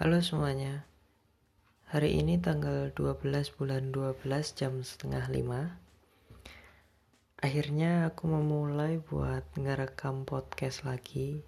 [0.00, 0.88] Halo semuanya.
[1.92, 3.20] Hari ini tanggal 12
[3.60, 4.24] bulan 12
[4.56, 11.44] jam setengah 5 Akhirnya aku memulai buat ngerekam podcast lagi.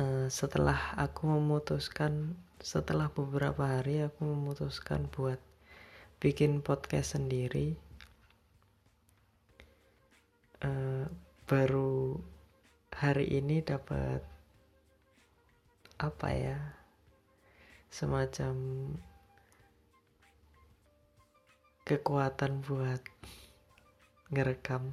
[0.00, 5.36] Uh, Setelah aku memutuskan Setelah beberapa hari aku memutuskan buat
[6.24, 7.76] Bikin podcast sendiri.
[10.64, 11.04] Uh,
[11.44, 12.24] Baru
[12.96, 14.35] hari ini dapat
[15.96, 16.58] apa ya
[17.88, 18.52] semacam
[21.86, 22.98] kekuatan buat
[24.34, 24.90] ngerekam.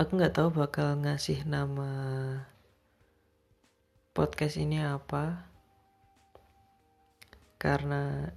[0.00, 1.92] Aku nggak tahu bakal ngasih nama
[4.16, 5.44] podcast ini apa
[7.58, 8.30] karena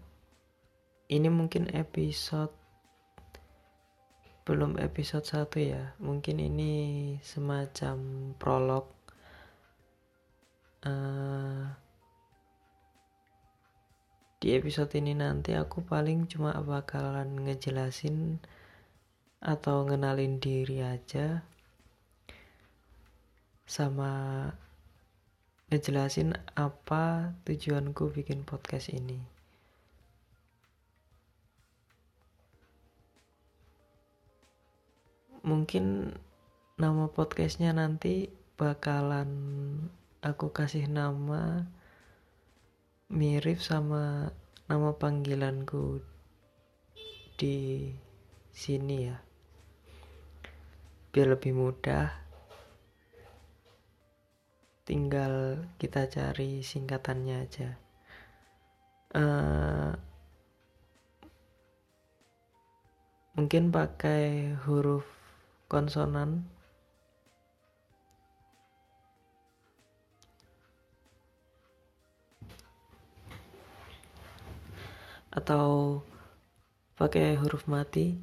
[1.06, 2.57] ini mungkin episode
[4.48, 5.92] belum episode 1 ya.
[6.00, 6.74] Mungkin ini
[7.20, 8.88] semacam prolog
[10.88, 11.68] uh,
[14.40, 18.40] di episode ini nanti aku paling cuma bakalan ngejelasin
[19.44, 21.44] atau ngenalin diri aja
[23.68, 24.48] sama
[25.68, 29.37] ngejelasin apa tujuanku bikin podcast ini
[35.48, 36.12] mungkin
[36.76, 38.28] nama podcastnya nanti
[38.60, 39.32] bakalan
[40.20, 41.64] aku kasih nama
[43.08, 44.36] mirip sama
[44.68, 46.04] nama panggilanku
[47.40, 47.88] di
[48.52, 49.24] sini ya.
[51.16, 52.12] Biar lebih mudah.
[54.84, 57.70] Tinggal kita cari singkatannya aja.
[59.16, 59.96] Uh,
[63.40, 65.08] mungkin pakai huruf
[65.68, 66.48] konsonan.
[75.30, 76.02] Atau
[76.98, 78.18] pakai huruf mati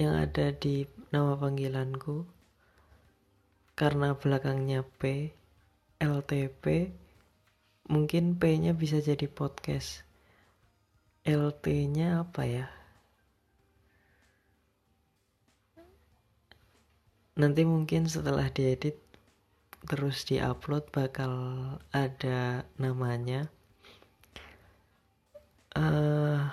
[0.00, 2.24] yang ada di nama panggilanku.
[3.76, 5.28] Karena belakangnya P
[6.00, 6.88] LTP
[7.92, 10.02] mungkin P-nya bisa jadi podcast.
[11.26, 12.75] LT-nya apa ya
[17.36, 18.96] nanti mungkin setelah diedit
[19.84, 21.32] terus diupload bakal
[21.92, 23.52] ada namanya.
[25.76, 26.48] Uh,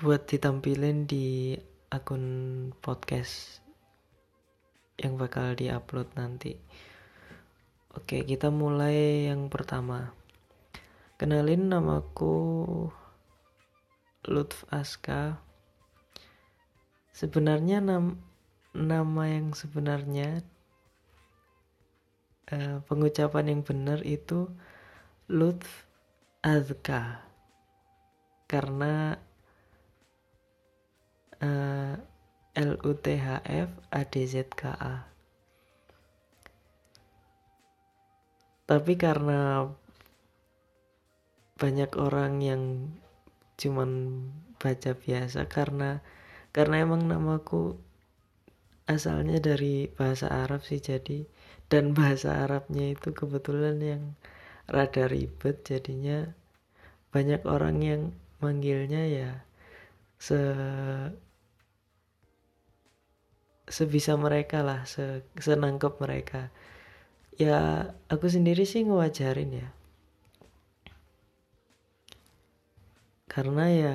[0.00, 1.52] buat ditampilin di
[1.92, 2.24] akun
[2.80, 3.60] podcast
[4.96, 6.56] yang bakal diupload nanti.
[7.92, 10.16] Oke kita mulai yang pertama.
[11.20, 12.34] Kenalin namaku
[14.24, 15.47] Lutf Aska
[17.18, 18.22] sebenarnya nam
[18.70, 20.46] nama yang sebenarnya
[22.54, 24.46] uh, pengucapan yang benar itu
[25.26, 25.90] Lutf
[26.46, 27.26] Azka.
[28.46, 29.18] Karena
[31.42, 31.94] uh,
[32.54, 35.10] L U T H F A D Z K A.
[38.70, 39.66] Tapi karena
[41.58, 42.62] banyak orang yang
[43.58, 44.22] cuman
[44.62, 45.98] baca biasa karena
[46.58, 47.78] karena emang namaku
[48.90, 51.22] asalnya dari bahasa Arab sih jadi
[51.70, 54.02] dan bahasa Arabnya itu kebetulan yang
[54.66, 56.34] rada ribet jadinya
[57.14, 58.02] banyak orang yang
[58.42, 59.30] manggilnya ya
[60.18, 60.40] se
[63.68, 66.50] sebisa mereka lah se senangkep mereka.
[67.38, 69.68] Ya aku sendiri sih ngewajarin ya.
[73.30, 73.94] Karena ya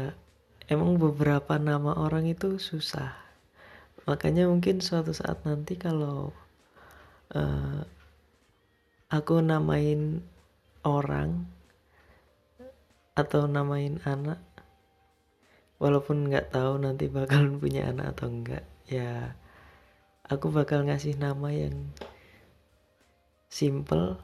[0.67, 3.15] emang beberapa nama orang itu susah.
[4.03, 6.35] Makanya mungkin suatu saat nanti kalau
[7.31, 7.81] uh,
[9.07, 10.19] aku namain
[10.83, 11.47] orang
[13.13, 14.41] atau namain anak
[15.77, 19.37] walaupun nggak tahu nanti bakalan punya anak atau enggak ya
[20.25, 21.93] aku bakal ngasih nama yang
[23.53, 24.17] simple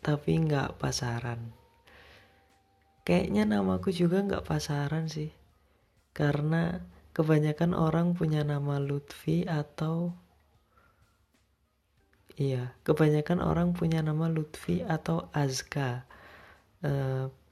[0.00, 1.50] tapi nggak pasaran
[3.06, 5.32] kayaknya namaku juga nggak pasaran sih.
[6.10, 6.82] Karena
[7.16, 10.14] kebanyakan orang punya nama Lutfi atau
[12.40, 16.06] iya kebanyakan orang punya nama Lutfi atau Azka.
[16.80, 16.92] E,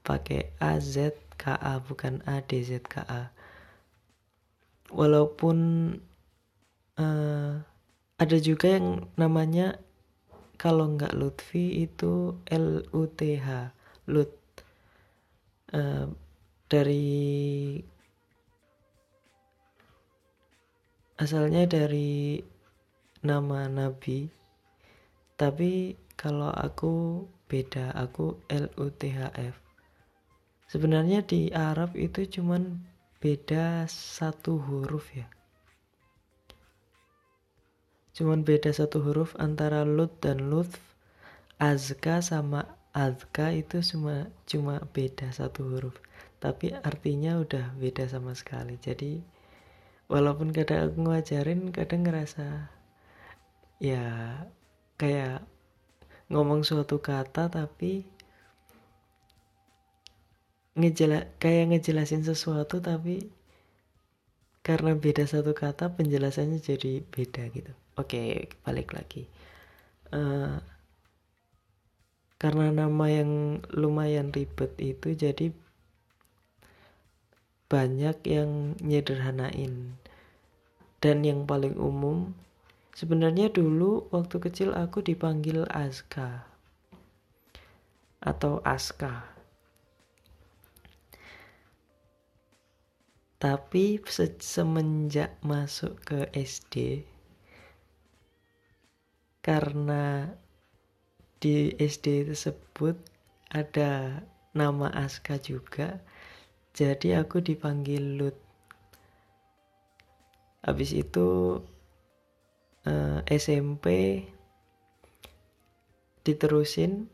[0.01, 3.29] pakai A Z K A bukan A D Z K A.
[4.89, 5.57] Walaupun
[6.97, 7.07] e,
[8.19, 9.77] ada juga yang namanya
[10.59, 13.71] kalau nggak Lutfi itu L U T H
[14.09, 14.38] Lut
[15.73, 16.07] uh,
[16.69, 17.77] dari
[21.19, 22.39] asalnya dari
[23.25, 24.29] nama nabi
[25.35, 29.55] tapi kalau aku beda aku LUTHF
[30.69, 32.89] sebenarnya di Arab itu cuman
[33.19, 35.27] beda satu huruf ya.
[38.15, 40.79] Cuman beda satu huruf antara lut dan lutf
[41.59, 45.95] azka sama azka itu cuma cuma beda satu huruf.
[46.43, 48.75] Tapi artinya udah beda sama sekali.
[48.79, 49.23] Jadi
[50.11, 52.73] walaupun kadang aku ngajarin kadang ngerasa
[53.79, 54.03] ya
[54.99, 55.47] kayak
[56.27, 58.03] ngomong suatu kata tapi
[60.75, 63.31] ngejela kayak ngejelasin sesuatu tapi
[64.65, 67.71] karena beda satu kata penjelasannya jadi beda gitu.
[67.97, 69.25] Oke balik lagi.
[70.13, 70.59] Uh,
[72.39, 75.51] karena nama yang lumayan ribet itu jadi
[77.69, 79.99] banyak yang nyederhanain
[81.03, 82.33] dan yang paling umum
[82.99, 86.43] Sebenarnya dulu waktu kecil aku dipanggil Aska
[88.19, 89.23] atau Aska.
[93.39, 97.07] Tapi se semenjak masuk ke SD
[99.39, 100.35] karena
[101.39, 102.99] di SD tersebut
[103.49, 106.03] ada nama Aska juga,
[106.75, 108.37] jadi aku dipanggil Lut.
[110.63, 111.59] Habis itu
[112.83, 114.23] eh, SMP
[116.27, 117.07] diterusin.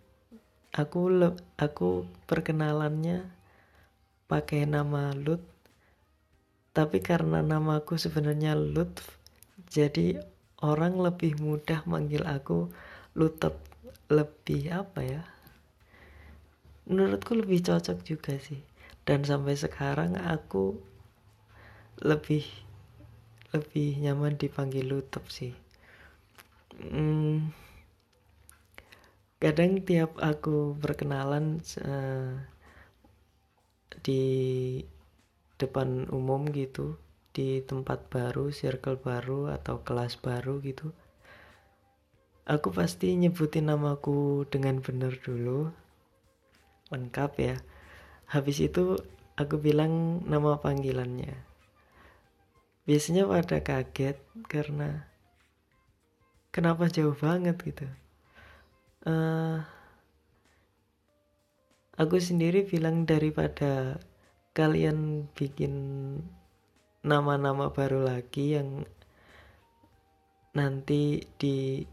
[0.75, 1.07] Aku
[1.55, 3.23] aku perkenalannya
[4.27, 5.39] pakai nama Lut.
[6.75, 9.15] Tapi karena namaku sebenarnya Lutf
[9.71, 10.19] jadi
[10.59, 12.67] orang lebih mudah manggil aku
[13.15, 13.55] Lutep
[14.09, 15.23] lebih apa ya?
[16.85, 18.61] Menurutku lebih cocok juga sih.
[19.05, 20.77] Dan sampai sekarang aku
[22.01, 22.45] lebih
[23.53, 25.53] lebih nyaman dipanggil Lutep sih.
[26.75, 27.55] Hmm,
[29.39, 32.35] kadang tiap aku berkenalan uh,
[34.03, 34.23] di
[35.55, 36.99] depan umum gitu
[37.31, 40.91] di tempat baru, circle baru atau kelas baru gitu
[42.45, 45.73] aku pasti nyebutin namaku dengan benar dulu.
[46.93, 47.57] Lengkap ya.
[48.29, 49.01] Habis itu
[49.33, 51.33] aku bilang nama panggilannya.
[52.85, 55.09] Biasanya pada kaget karena
[56.53, 57.57] kenapa jauh banget?
[57.65, 57.89] gitu.
[59.05, 59.65] Uh,
[61.97, 63.97] aku sendiri bilang daripada
[64.53, 65.73] kalian bikin
[67.01, 68.85] nama-nama baru lagi yang
[70.55, 71.85] nanti di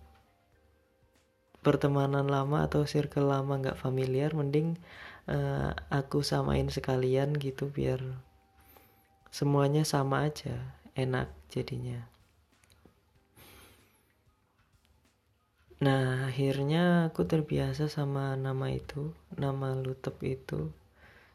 [1.62, 4.74] pertemanan lama atau circle lama nggak familiar mending
[5.30, 8.02] uh, aku samain sekalian gitu biar
[9.30, 12.02] semuanya sama aja enak jadinya.
[15.82, 20.70] Nah akhirnya aku terbiasa sama nama itu nama Lutep itu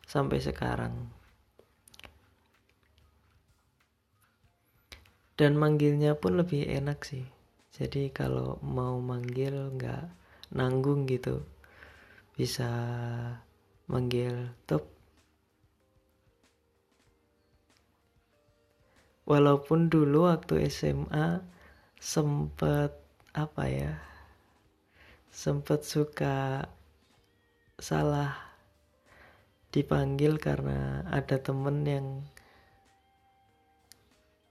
[0.07, 1.11] sampai sekarang.
[5.37, 7.36] Dan manggilnya pun lebih enak sih
[7.77, 10.09] jadi kalau mau manggil nggak
[10.49, 11.45] nanggung gitu.
[12.33, 12.69] Bisa
[13.85, 14.97] manggil top
[19.27, 21.43] walaupun dulu waktu SMA
[21.99, 22.95] sempet
[23.35, 23.93] apa ya
[25.27, 26.65] sempet suka
[27.77, 28.33] salah
[29.69, 32.07] dipanggil karena ada temen yang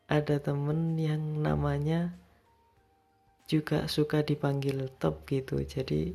[0.07, 2.15] ada temen yang namanya
[3.47, 5.63] juga suka dipanggil top gitu.
[5.63, 6.15] Jadi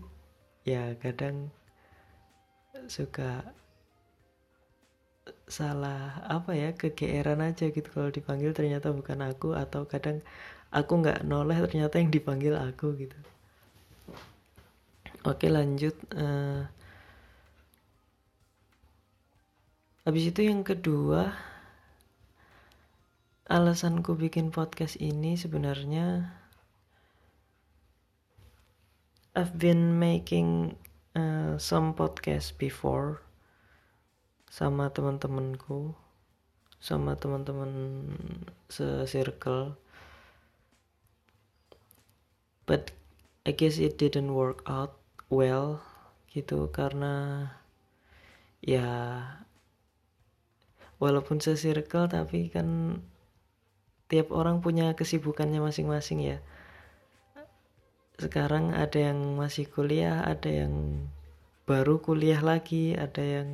[0.67, 1.49] ya kadang
[2.87, 3.43] suka
[5.47, 10.23] salah apa ya kegeeran aja gitu kalau dipanggil ternyata bukan aku atau kadang
[10.71, 13.17] aku nggak noleh ternyata yang dipanggil aku gitu.
[15.21, 16.65] Oke lanjut uh,
[20.01, 21.37] habis itu yang kedua
[23.45, 26.33] alasanku bikin podcast ini sebenarnya
[29.31, 30.75] I've been making
[31.15, 33.23] uh, some podcast before
[34.51, 35.95] sama teman-temanku
[36.83, 37.71] sama teman-teman
[38.67, 39.79] se-circle
[42.67, 42.91] but
[43.47, 44.99] I guess it didn't work out
[45.31, 45.79] well
[46.35, 47.55] gitu karena
[48.59, 48.83] ya
[50.99, 52.99] walaupun se-circle tapi kan
[54.11, 56.43] tiap orang punya kesibukannya masing-masing ya
[58.21, 61.07] sekarang ada yang masih kuliah ada yang
[61.65, 63.49] baru kuliah lagi ada yang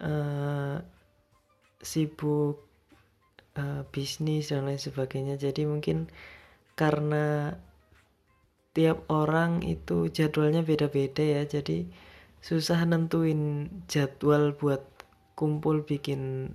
[0.00, 0.84] uh,
[1.80, 2.60] sibuk
[3.56, 5.40] uh, bisnis dan lain sebagainya.
[5.40, 6.08] Jadi mungkin
[6.76, 7.56] karena
[8.72, 11.90] tiap orang itu jadwalnya beda-beda ya jadi
[12.40, 14.80] susah nentuin jadwal buat
[15.34, 16.54] kumpul bikin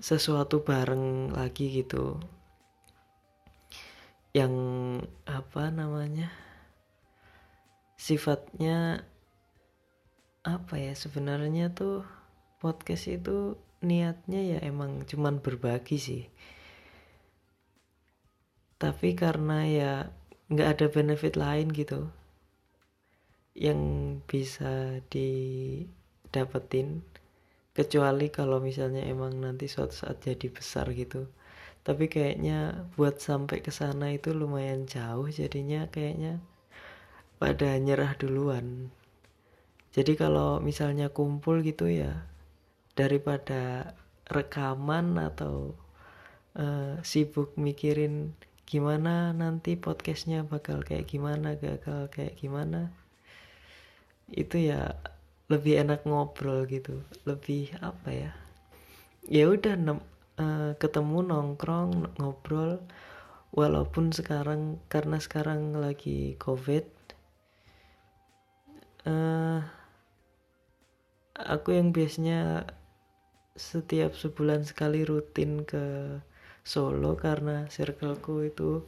[0.00, 2.16] sesuatu bareng lagi gitu
[4.32, 4.54] yang
[5.28, 6.32] apa namanya
[8.00, 9.04] sifatnya
[10.42, 12.02] apa ya sebenarnya tuh
[12.58, 16.22] podcast itu niatnya ya emang cuman berbagi sih.
[18.80, 19.92] Tapi karena ya
[20.48, 22.08] nggak ada benefit lain gitu
[23.52, 23.80] yang
[24.24, 27.04] bisa didapetin
[27.76, 31.28] kecuali kalau misalnya emang nanti suatu saat jadi besar gitu
[31.82, 36.38] tapi kayaknya buat sampai ke sana itu lumayan jauh jadinya kayaknya.
[37.42, 38.94] Pada nyerah duluan.
[39.90, 42.22] Jadi kalau misalnya kumpul gitu ya
[42.94, 43.92] daripada
[44.30, 45.74] rekaman atau
[46.54, 48.32] uh, sibuk mikirin
[48.64, 52.88] gimana nanti podcastnya bakal kayak gimana gagal kayak gimana
[54.32, 54.96] itu ya
[55.52, 57.04] lebih enak ngobrol gitu.
[57.28, 58.32] Lebih apa ya?
[59.28, 59.76] Ya udah
[60.42, 62.82] uh, ketemu nongkrong ngobrol.
[63.54, 66.88] Walaupun sekarang karena sekarang lagi covid
[69.06, 69.60] uh,
[71.36, 72.66] aku yang biasanya
[73.52, 76.16] setiap sebulan sekali rutin ke
[76.62, 78.86] Solo karena circleku itu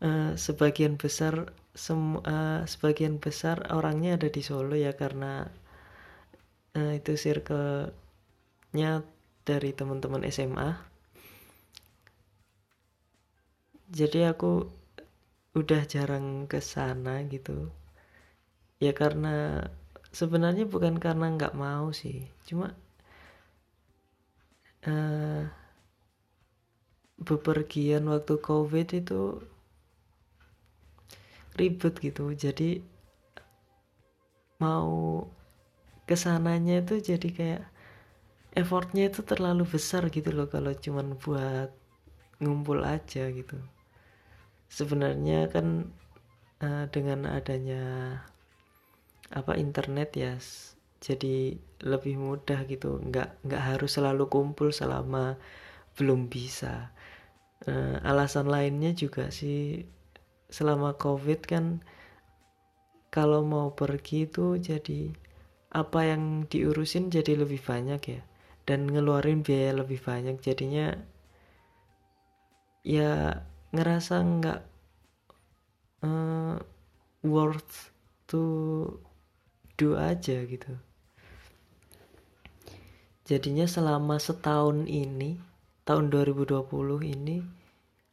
[0.00, 5.44] uh, sebagian besar sem uh, sebagian besar orangnya ada di Solo ya karena
[6.74, 9.04] uh, itu circle-nya
[9.48, 10.94] dari teman-teman SMA
[13.94, 14.66] jadi aku
[15.54, 17.70] udah jarang ke sana gitu.
[18.82, 19.62] Ya karena
[20.10, 22.26] sebenarnya bukan karena nggak mau sih.
[22.42, 22.74] Cuma
[24.90, 25.46] uh,
[27.22, 29.22] bepergian waktu covid itu
[31.54, 32.34] ribet gitu.
[32.34, 32.82] Jadi
[34.58, 35.22] mau
[36.08, 37.62] ke sananya itu jadi kayak
[38.54, 41.70] effortnya itu terlalu besar gitu loh kalau cuman buat
[42.38, 43.58] ngumpul aja gitu.
[44.70, 45.90] Sebenarnya kan
[46.62, 47.82] uh, dengan adanya
[49.34, 50.32] apa internet ya
[51.02, 53.02] jadi lebih mudah gitu.
[53.02, 55.34] Nggak nggak harus selalu kumpul selama
[55.98, 56.94] belum bisa.
[57.66, 59.88] Uh, alasan lainnya juga sih
[60.52, 61.80] selama covid kan
[63.08, 65.14] kalau mau pergi itu jadi
[65.74, 68.22] apa yang diurusin jadi lebih banyak ya
[68.64, 70.40] dan ngeluarin biaya lebih banyak.
[70.40, 70.96] Jadinya
[72.84, 74.60] ya ngerasa nggak
[76.04, 76.56] uh,
[77.24, 77.92] worth
[78.28, 78.44] to
[79.76, 80.72] do aja gitu.
[83.24, 85.40] Jadinya selama setahun ini
[85.88, 86.60] tahun 2020
[87.04, 87.40] ini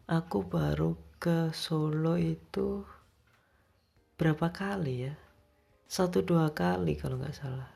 [0.07, 2.83] aku baru ke Solo itu
[4.15, 5.13] berapa kali ya?
[5.91, 7.70] Satu dua kali kalau nggak salah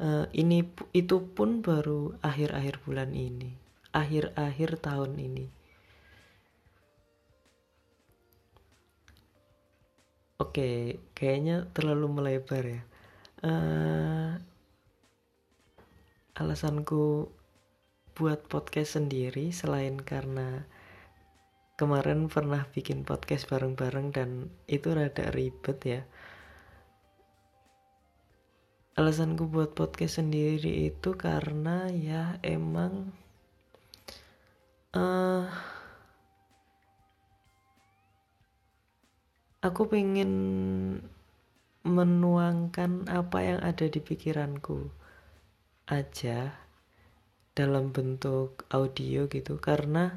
[0.00, 0.64] uh, ini
[0.96, 3.54] itu pun baru akhir-akhir bulan ini.
[3.92, 5.46] Akhir-akhir tahun ini.
[10.40, 12.82] Oke, kayaknya terlalu melebar ya.
[13.44, 14.40] Uh,
[16.40, 17.28] alasanku
[18.16, 20.64] buat podcast sendiri selain karena
[21.76, 26.02] kemarin pernah bikin podcast bareng-bareng dan itu rada ribet ya
[28.98, 33.14] alasanku buat podcast sendiri itu karena ya emang
[34.94, 35.46] uh,
[39.60, 40.32] aku pengen
[41.84, 44.92] menuangkan apa yang ada di pikiranku
[45.88, 46.52] aja
[47.56, 49.56] dalam bentuk audio gitu.
[49.60, 50.12] Karena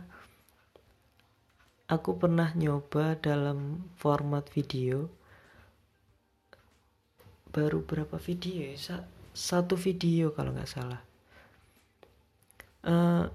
[1.87, 5.22] aku pernah nyoba dalam format video
[7.53, 9.05] baru berapa video ya?
[9.31, 11.01] Satu video kalau nggak salah.
[12.83, 13.31] Uh,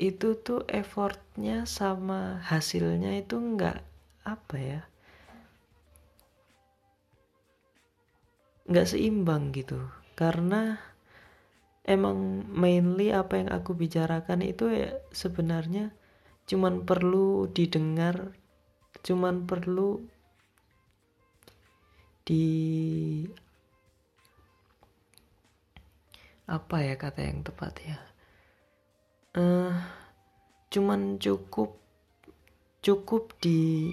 [0.00, 3.82] itu tuh effortnya sama hasilnya itu nggak
[4.24, 4.80] apa ya?
[8.70, 9.82] Nggak seimbang gitu.
[10.16, 10.78] Karena
[11.82, 15.90] emang mainly apa yang aku bicarakan itu ya sebenarnya
[16.46, 18.34] cuman perlu didengar
[19.02, 20.06] cuman perlu
[22.32, 22.48] di
[26.48, 27.98] apa ya kata yang tepat ya?
[29.36, 29.76] Uh,
[30.72, 31.76] cuman cukup
[32.80, 33.92] cukup di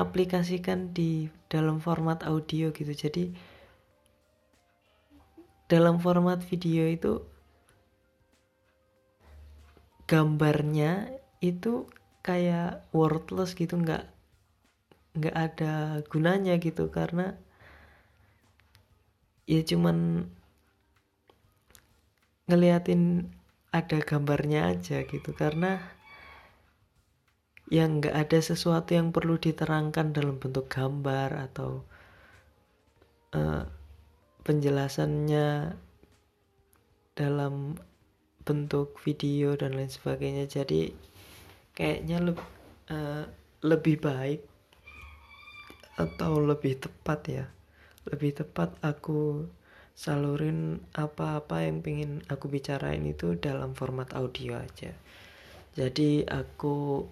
[0.00, 2.92] aplikasikan di dalam format audio gitu.
[2.96, 3.36] Jadi
[5.68, 7.20] dalam format video itu
[10.08, 11.12] gambarnya
[11.44, 11.88] itu
[12.20, 14.04] kayak worthless gitu nggak
[15.12, 17.36] nggak ada gunanya gitu karena
[19.44, 20.28] ya cuman
[22.52, 23.32] ngeliatin
[23.72, 25.32] ada gambarnya aja gitu.
[25.32, 25.80] Karena
[27.72, 31.80] yang nggak ada sesuatu yang perlu diterangkan dalam bentuk gambar atau
[33.32, 33.64] uh,
[34.44, 35.72] penjelasannya
[37.16, 37.80] dalam
[38.44, 40.44] bentuk video dan lain sebagainya.
[40.44, 40.92] Jadi
[41.72, 42.32] kayaknya le
[42.92, 43.24] uh,
[43.64, 44.51] lebih baik
[45.96, 47.44] atau lebih tepat ya?
[48.08, 49.46] Lebih tepat aku
[49.92, 54.96] salurin apa-apa yang pengen aku bicarain itu dalam format audio aja.
[55.72, 57.06] Jadi aku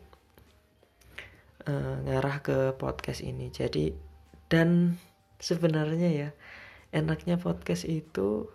[1.68, 3.52] uh, ngarah ke podcast ini.
[3.52, 3.92] Jadi
[4.50, 5.00] dan
[5.40, 6.30] sebenarnya ya
[6.90, 8.50] enaknya podcast itu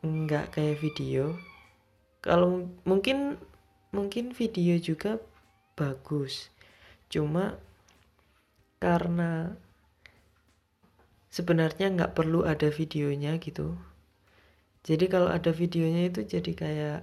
[0.00, 1.36] nggak kayak video.
[2.20, 3.40] Kalau mungkin
[3.92, 5.20] mungkin video juga
[5.76, 6.52] bagus.
[7.10, 7.58] Cuma
[8.80, 9.54] karena
[11.30, 13.76] sebenarnya nggak perlu ada videonya gitu.
[14.80, 17.00] Jadi kalau ada videonya itu jadi kayak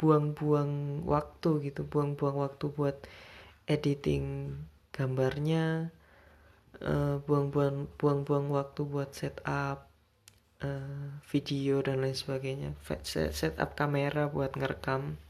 [0.00, 1.84] buang-buang waktu gitu.
[1.84, 2.96] Buang-buang waktu buat
[3.68, 4.56] editing
[4.96, 5.92] gambarnya
[6.80, 9.92] uh, buang-buang buang-buang waktu buat setup
[10.64, 12.72] uh, video dan lain sebagainya.
[13.04, 15.20] Setup kamera buat ngerekam.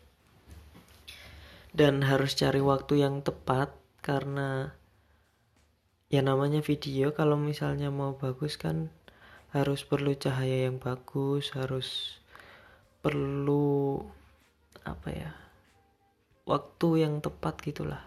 [1.77, 4.73] Dan harus cari waktu yang tepat karena
[6.17, 8.89] ya namanya video kalau misalnya mau bagus kan
[9.53, 12.17] harus perlu cahaya yang bagus harus
[13.05, 14.01] perlu
[14.89, 15.33] apa ya
[16.47, 18.01] waktu yang tepat gitulah.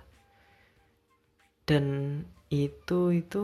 [1.67, 1.85] Dan
[2.49, 3.41] itu itu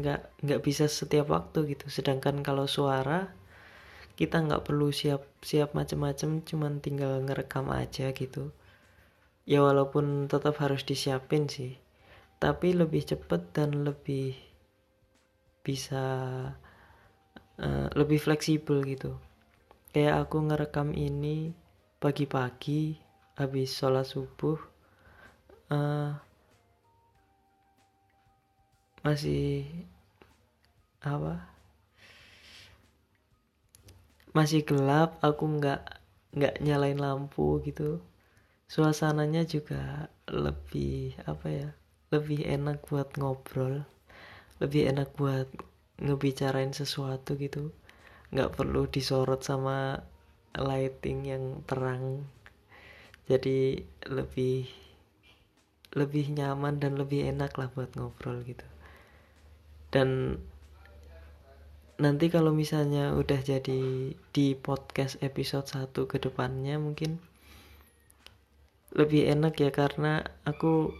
[0.00, 1.92] nggak nggak bisa setiap waktu gitu.
[1.92, 3.36] Sedangkan kalau suara
[4.16, 8.54] kita nggak perlu siap siap macam-macam cuman tinggal ngerekam aja gitu.
[9.44, 11.76] Ya walaupun tetap harus disiapin sih
[12.36, 14.36] tapi lebih cepet dan lebih
[15.64, 16.04] bisa
[17.58, 19.16] uh, lebih fleksibel gitu.
[19.90, 21.56] Kayak aku ngerekam ini
[21.96, 23.00] pagi-pagi
[23.40, 24.60] habis sholat subuh
[25.72, 26.12] uh,
[29.00, 29.64] masih
[31.00, 31.48] apa?
[34.36, 35.82] Masih gelap aku nggak
[36.36, 38.04] nggak nyalain lampu gitu.
[38.68, 41.70] Suasananya juga lebih apa ya
[42.14, 43.84] lebih enak buat ngobrol
[44.56, 45.48] lebih enak buat
[46.00, 47.72] ngebicarain sesuatu gitu.
[48.32, 50.00] Nggak perlu disorot sama
[50.56, 52.24] lighting yang terang.
[53.28, 54.64] Jadi lebih
[55.96, 58.64] lebih nyaman dan lebih enak lah buat ngobrol gitu.
[59.92, 60.40] Dan
[61.96, 67.16] nanti kalau misalnya udah jadi di podcast episode 1 ke depannya mungkin
[68.92, 70.92] lebih enak ya karena aku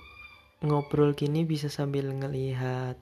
[0.64, 2.96] ngobrol gini bisa sambil ngelihat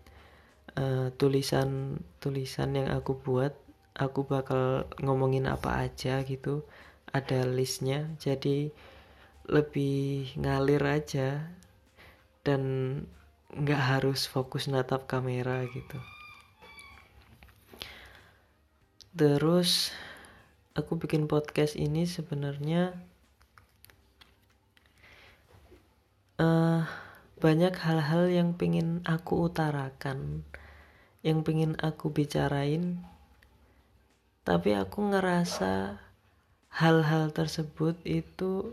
[0.74, 3.54] uh, tulisan tulisan yang aku buat
[3.94, 6.66] aku bakal ngomongin apa aja gitu.
[7.14, 8.74] Ada listnya jadi
[9.46, 11.46] lebih ngalir aja
[12.42, 12.62] dan
[13.54, 15.98] nggak harus fokus natap kamera gitu.
[19.14, 19.94] Terus
[20.74, 22.98] aku bikin podcast ini sebenarnya
[26.42, 26.82] uh,
[27.44, 30.48] banyak hal-hal yang pengen aku utarakan
[31.20, 33.04] yang pengen aku bicarain
[34.48, 36.00] tapi aku ngerasa
[36.72, 38.72] hal-hal tersebut itu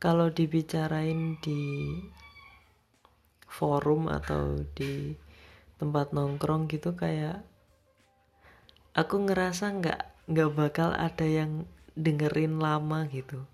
[0.00, 1.92] kalau dibicarain di
[3.44, 5.12] forum atau di
[5.76, 7.44] tempat nongkrong gitu kayak
[8.96, 10.00] aku ngerasa nggak
[10.32, 13.44] nggak bakal ada yang dengerin lama gitu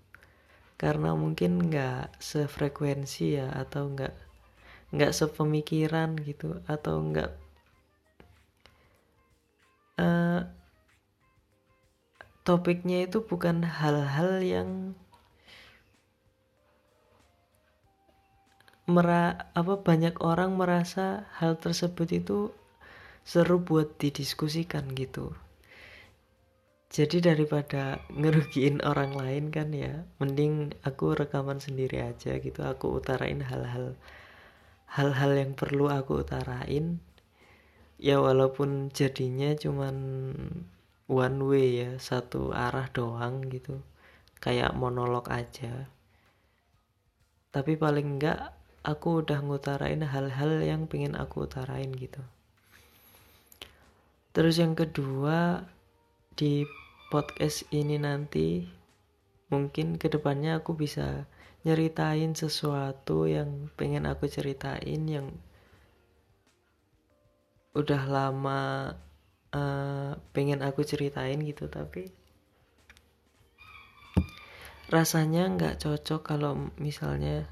[0.81, 4.17] karena mungkin nggak sefrekuensi ya atau nggak
[4.97, 7.29] nggak sepemikiran gitu atau nggak
[10.01, 10.41] uh,
[12.41, 14.97] topiknya itu bukan hal-hal yang
[18.89, 22.39] mera apa banyak orang merasa hal tersebut itu
[23.21, 25.37] seru buat didiskusikan gitu
[26.91, 32.67] jadi daripada ngerugiin orang lain kan ya mending aku rekaman sendiri aja gitu.
[32.67, 33.95] Aku utarain hal-hal
[34.91, 36.99] hal-hal yang perlu aku utarain.
[37.95, 39.95] Ya walaupun jadinya cuman
[41.07, 43.79] one way ya satu arah doang gitu.
[44.43, 45.87] Kayak monolog aja.
[47.55, 48.51] Tapi paling enggak
[48.83, 52.19] aku udah ngutarain hal-hal yang pengen aku utarain gitu.
[54.35, 55.63] Terus yang kedua
[56.35, 56.63] di
[57.11, 58.63] podcast ini nanti
[59.51, 61.27] mungkin ke depannya aku bisa
[61.67, 65.27] nyeritain sesuatu yang pengen aku ceritain yang
[67.75, 68.95] udah lama
[69.51, 71.67] uh, pengen aku ceritain gitu.
[71.67, 72.07] Tapi
[74.87, 77.47] rasanya nggak cocok kalau misalnya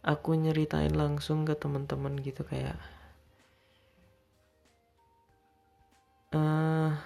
[0.00, 2.76] aku nyeritain langsung ke teman-teman gitu kayak
[6.32, 6.96] uh,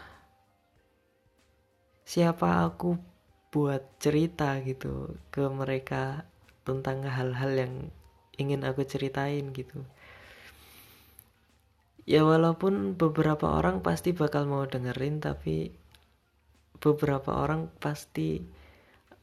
[2.12, 3.00] siapa aku
[3.48, 6.28] buat cerita gitu ke mereka
[6.60, 7.74] tentang hal-hal yang
[8.36, 9.80] ingin aku ceritain gitu.
[12.04, 15.72] Ya walaupun beberapa orang pasti bakal mau dengerin tapi
[16.84, 18.44] beberapa orang pasti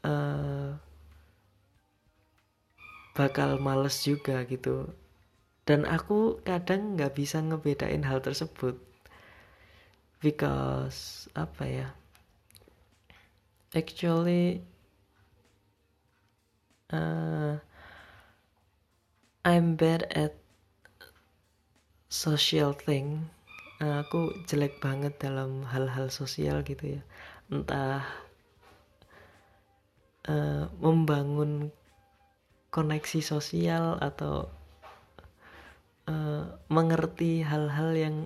[0.02, 0.74] uh,
[3.14, 4.90] bakal males juga gitu.
[5.62, 8.74] Dan aku kadang nggak bisa ngebedain hal tersebut.
[10.18, 11.99] Because apa ya
[13.74, 14.62] actually
[16.90, 17.58] uh,
[19.46, 20.36] I'm bad at
[22.10, 23.30] social thing.
[23.80, 27.02] Uh, aku jelek banget dalam hal-hal sosial gitu ya.
[27.48, 28.04] Entah
[30.28, 31.72] uh, membangun
[32.70, 34.52] koneksi sosial atau
[36.10, 38.16] uh, mengerti hal-hal yang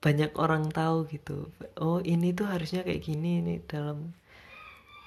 [0.00, 1.52] banyak orang tahu gitu.
[1.76, 4.16] Oh ini tuh harusnya kayak gini nih dalam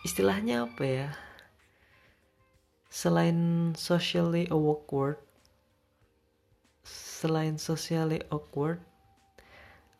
[0.03, 1.09] istilahnya apa ya?
[2.93, 5.17] Selain socially awkward
[7.23, 8.83] selain socially awkward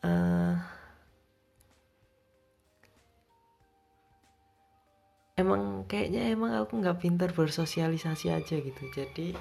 [0.04, 0.60] uh,
[5.40, 8.82] emang kayaknya emang aku nggak pintar bersosialisasi aja gitu.
[8.92, 9.32] Jadi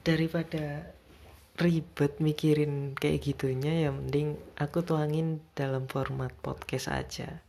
[0.00, 0.88] daripada
[1.60, 7.44] ribet mikirin kayak gitunya ya mending aku tuangin dalam format podcast aja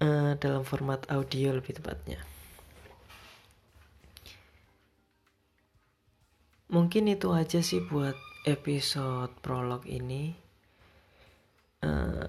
[0.00, 2.20] uh, dalam format audio lebih tepatnya.
[6.66, 10.34] Mungkin itu aja sih buat episode prolog ini.
[11.80, 12.26] Uh,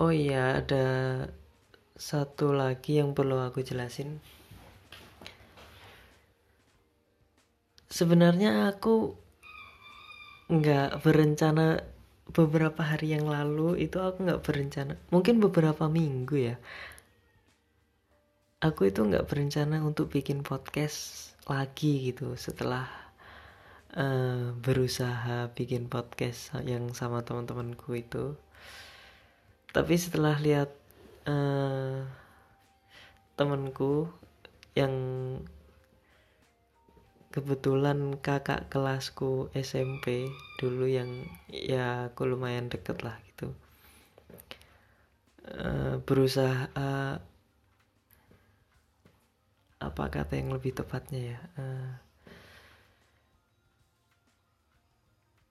[0.00, 0.86] oh iya ada
[1.96, 4.24] satu lagi yang perlu aku jelasin.
[7.92, 9.16] Sebenarnya aku
[10.46, 11.82] nggak berencana
[12.30, 14.94] beberapa hari yang lalu itu aku nggak berencana.
[15.10, 16.56] Mungkin beberapa minggu ya.
[18.62, 22.88] Aku itu nggak berencana untuk bikin podcast lagi gitu setelah
[23.94, 28.34] uh, berusaha bikin podcast yang sama teman-temanku itu.
[29.70, 30.72] Tapi setelah lihat
[31.28, 32.06] uh,
[33.36, 34.08] temanku
[34.72, 34.94] yang
[37.36, 43.52] kebetulan kakak kelasku SMP dulu yang ya aku lumayan deket lah gitu.
[45.44, 46.72] Uh, berusaha
[49.76, 51.40] apa kata yang lebih tepatnya ya?
[51.60, 51.92] Uh,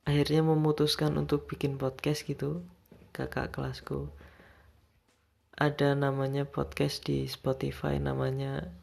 [0.09, 2.65] akhirnya memutuskan untuk bikin podcast gitu
[3.13, 4.09] kakak kelasku.
[5.53, 8.73] Ada namanya podcast di Spotify namanya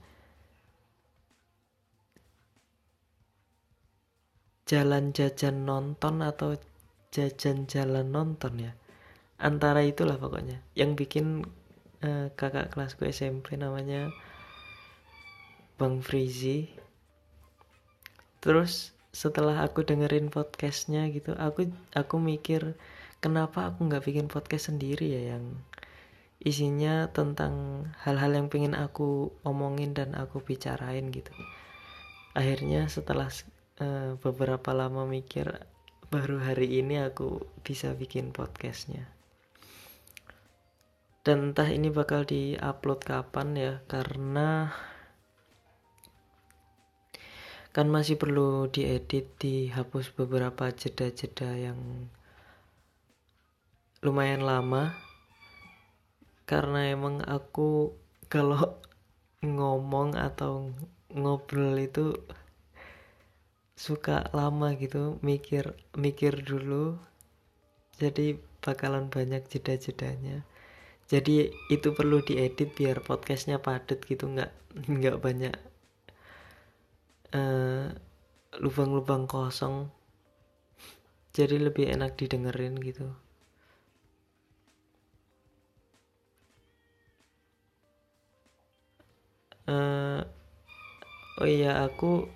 [4.72, 6.56] jalan jajan nonton atau
[7.12, 8.72] jajan jalan nonton ya?
[9.36, 10.64] Antara itulah pokoknya.
[10.72, 11.26] Yang bikin
[12.00, 14.08] uh, kakak kelasku SMP namanya
[15.76, 16.72] Bang Frizi.
[18.40, 22.80] Terus setelah aku dengerin podcastnya gitu aku aku mikir
[23.20, 25.60] kenapa aku nggak bikin podcast sendiri ya yang
[26.40, 31.30] isinya tentang hal-hal yang pengen aku omongin dan aku bicarain gitu.
[32.32, 33.28] Akhirnya setelah
[33.82, 35.66] uh, beberapa lama mikir
[36.06, 39.10] baru hari ini aku bisa bikin podcastnya.
[41.22, 44.74] Dan entah ini bakal diupload kapan ya karena
[47.70, 51.78] kan masih perlu diedit dihapus beberapa jeda-jeda yang
[54.02, 54.98] lumayan lama.
[56.44, 58.82] Karena emang aku kalau
[59.40, 60.74] ngomong atau
[61.08, 62.18] ngobrol itu
[63.76, 65.64] suka lama gitu mikir
[66.04, 66.96] mikir dulu.
[68.00, 70.44] Jadi bakalan banyak jeda-jedanya.
[71.12, 71.36] Jadi
[71.74, 74.50] itu perlu diedit biar podcastnya padat gitu nggak
[74.96, 75.54] nggak banyak
[77.32, 77.86] eh,
[78.62, 79.76] lubang-lubang kosong.
[81.36, 83.06] Jadi lebih enak didengerin gitu.
[89.68, 90.24] Uh,
[91.40, 92.26] oh iya aku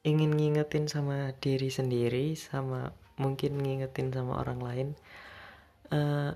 [0.00, 4.88] ingin ngingetin sama diri sendiri sama mungkin ngingetin sama orang lain
[5.92, 6.32] uh,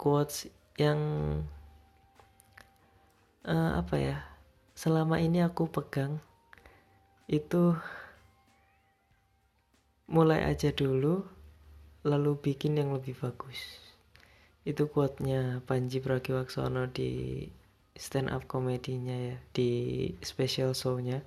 [0.00, 0.48] quotes
[0.80, 0.98] yang
[3.44, 4.18] uh, apa ya
[4.72, 6.18] selama ini aku pegang
[7.28, 7.76] itu
[10.12, 11.24] mulai aja dulu
[12.02, 13.78] lalu bikin yang lebih bagus.
[14.62, 17.46] Itu quote-nya Panji Pragiwaksono di
[17.94, 19.70] stand up komedinya ya di
[20.22, 21.22] special show-nya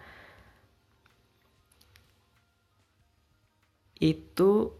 [4.00, 4.76] itu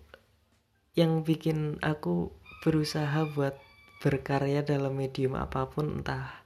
[0.96, 2.32] yang bikin aku
[2.64, 3.56] berusaha buat
[4.04, 6.46] berkarya dalam medium apa pun entah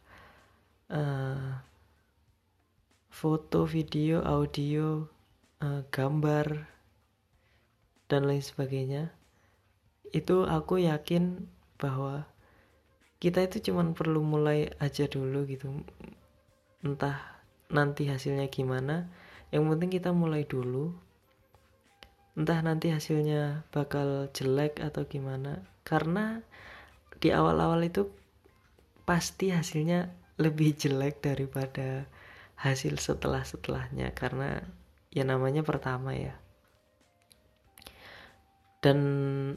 [0.89, 1.61] uh,
[3.09, 5.05] foto, video, audio,
[5.61, 6.69] uh, gambar
[8.09, 9.13] dan lain sebagainya.
[10.09, 11.45] Itu aku yakin
[11.77, 12.25] bahwa
[13.21, 15.69] kita itu cuman perlu mulai aja dulu gitu.
[16.81, 19.11] Entah nanti hasilnya gimana.
[19.53, 21.08] Yang penting kita mulai dulu
[22.39, 25.59] entah nanti hasilnya bakal jelek atau gimana.
[25.83, 26.39] Karena
[27.19, 28.07] di awal-awal itu
[29.03, 30.07] pasti hasilnya
[30.39, 32.07] lebih jelek daripada
[32.55, 34.15] hasil setelah-setelahnya.
[34.15, 34.63] Karena
[35.11, 36.39] ya namanya pertama ya.
[38.79, 38.99] Dan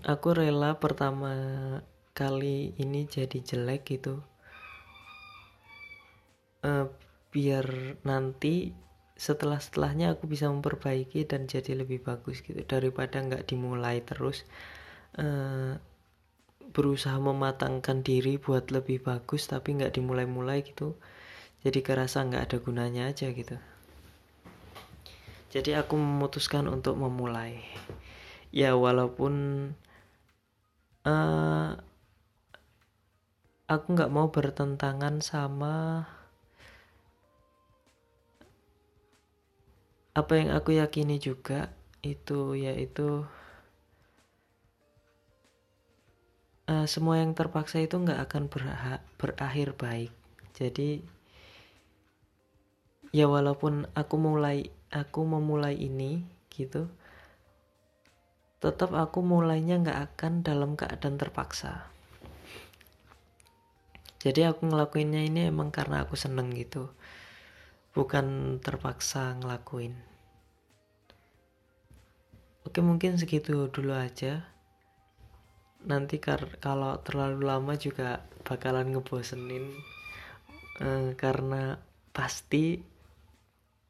[0.03, 1.31] aku rela pertama
[2.18, 4.18] kali ini jadi jelek gitu.
[6.66, 6.90] Uh,
[7.31, 8.75] biar nanti
[9.23, 12.59] setelah setelahnya aku bisa memperbaiki dan jadi lebih bagus gitu.
[12.67, 14.43] Daripada nggak dimulai terus
[15.23, 15.79] uh,
[16.75, 20.99] berusaha mematangkan diri buat lebih bagus tapi nggak dimulai-mulai gitu
[21.63, 23.55] jadi kerasa nggak ada gunanya aja gitu.
[25.55, 27.63] Jadi aku memutuskan untuk memulai.
[28.51, 29.35] Ya walaupun
[31.07, 31.71] uh,
[33.71, 36.05] aku nggak mau bertentangan sama
[40.12, 41.72] apa yang aku yakini juga
[42.05, 43.25] itu yaitu
[46.68, 48.53] uh, semua yang terpaksa itu nggak akan
[49.16, 50.12] berakhir baik.
[50.53, 51.01] Jadi
[53.12, 56.88] ya walaupun aku mulai aku memulai ini gitu
[58.62, 61.90] tetap aku mulainya nggak akan dalam keadaan terpaksa.
[64.22, 66.94] Jadi aku ngelakuinnya ini emang karena aku seneng gitu
[67.93, 69.93] bukan terpaksa ngelakuin.
[72.65, 74.49] Oke mungkin segitu dulu aja.
[75.85, 79.77] Nanti kalau terlalu lama juga bakalan ngebosenin
[80.81, 81.77] uh, karena
[82.17, 82.81] pasti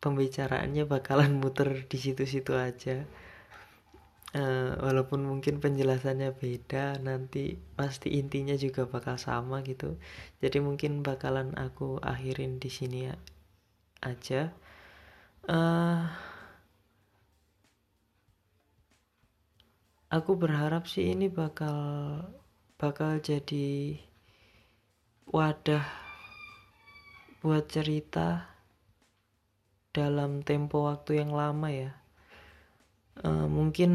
[0.03, 3.07] pembicaraannya bakalan muter di situ-situ aja.
[4.33, 9.95] Uh, walaupun mungkin penjelasannya beda nanti pasti intinya juga bakal sama gitu.
[10.43, 13.15] Jadi mungkin bakalan aku akhirin di sini ya
[14.03, 14.51] aja.
[15.47, 16.07] Uh,
[20.11, 21.79] aku berharap sih ini bakal
[22.77, 23.99] bakal jadi
[25.31, 25.87] wadah
[27.43, 28.53] buat cerita
[29.95, 31.91] dalam tempo waktu yang lama ya.
[33.23, 33.93] Uh, mungkin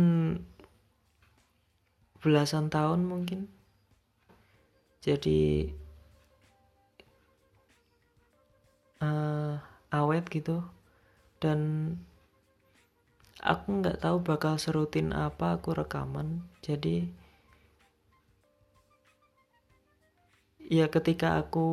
[2.24, 3.48] belasan tahun mungkin.
[5.02, 5.72] Jadi
[9.00, 10.64] uh, awet gitu.
[11.38, 11.60] Dan
[13.44, 16.44] aku nggak tahu bakal serutin apa aku rekaman.
[16.66, 17.08] Jadi
[20.68, 21.68] ya ketika aku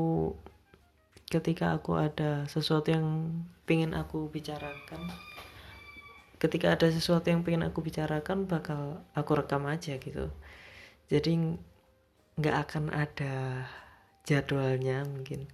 [1.27, 3.07] ketika aku ada sesuatu yang
[3.67, 5.11] pengen aku bicarakan
[6.39, 10.29] ketika ada sesuatu yang pengen aku bicarakan bakal aku rekam aja gitu.
[11.09, 11.57] Jadi
[12.37, 13.65] nggak akan ada
[14.29, 15.49] jadwalnya mungkin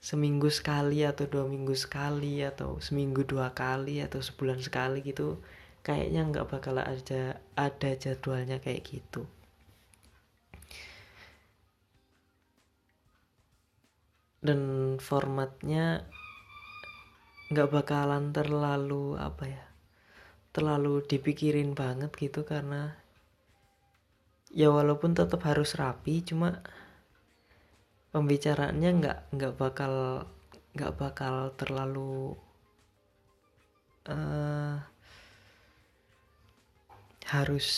[0.00, 5.38] seminggu sekali atau dua minggu sekali atau seminggu dua kali atau sebulan sekali gitu
[5.86, 9.28] kayaknya nggak bakal ada ada jadwalnya kayak gitu.
[14.40, 14.60] Dan
[14.96, 16.08] formatnya
[17.52, 19.64] nggak bakalan terlalu apa ya
[20.54, 22.94] terlalu dipikirin banget gitu karena
[24.50, 26.62] ya walaupun tetap harus rapi cuma
[28.10, 30.26] pembicaraannya nggak nggak bakal
[30.74, 32.34] nggak bakal terlalu
[34.10, 34.82] uh,
[37.30, 37.68] harus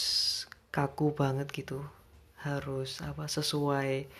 [0.73, 1.85] kaku banget gitu.
[2.43, 4.11] Harus apa sesuai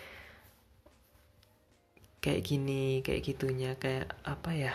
[2.23, 4.75] kayak gini kayak gitunya kayak apa ya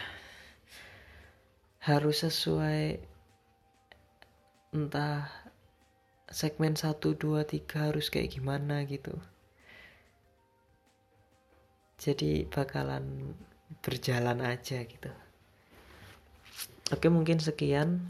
[1.80, 3.00] harus sesuai
[4.76, 5.32] entah
[6.28, 7.15] segmen 1, 2,
[7.47, 9.15] 3 harus kayak gimana gitu
[11.97, 13.33] jadi bakalan
[13.81, 15.12] berjalan aja gitu.
[16.93, 18.07] Oke mungkin sekian.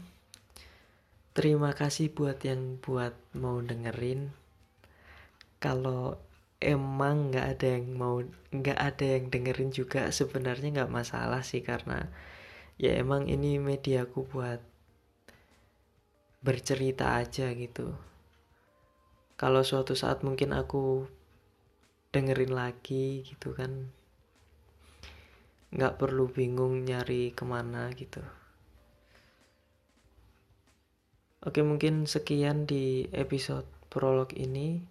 [1.34, 4.30] Terima kasih buat yang buat mau dengerin.
[5.58, 6.20] Kalau
[6.58, 12.10] emang nggak ada yang mau nggak ada yang dengerin juga sebenarnya nggak masalah sih karena
[12.78, 14.62] ya emang ini mediaku buat
[16.42, 17.94] bercerita aja gitu.
[19.38, 21.06] Kalau suatu saat mungkin aku
[22.12, 23.92] dengerin lagi gitu kan.
[25.68, 28.24] Nggak perlu bingung nyari ke mana gitu.
[31.44, 34.82] Oke mungkin sekian di episode prolog ini.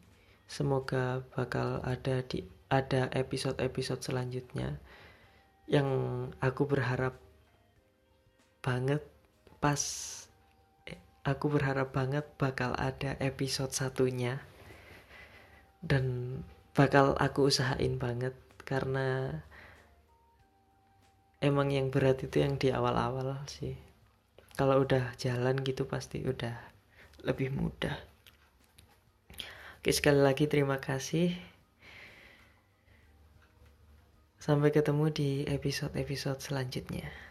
[0.47, 4.79] Semoga bakal ada di ada episode-episode selanjutnya
[5.67, 5.87] yang
[6.39, 7.19] aku berharap
[8.63, 9.03] banget
[9.59, 9.79] pas
[10.87, 14.39] eh, aku berharap banget bakal ada episode satunya.
[15.83, 16.39] Dan
[16.77, 19.41] bakal aku usahain banget karena
[21.41, 23.73] emang yang berat itu yang di awal-awal sih.
[24.53, 26.53] Kalau udah jalan gitu pasti udah
[27.25, 27.97] lebih mudah.
[29.81, 31.33] Oke sekali lagi terima kasih.
[34.37, 37.26] Sampai ketemu di episode-episode selanjutnya